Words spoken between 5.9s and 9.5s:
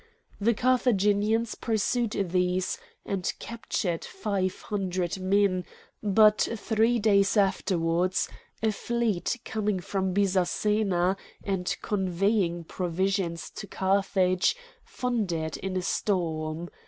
but three days afterwards a fleet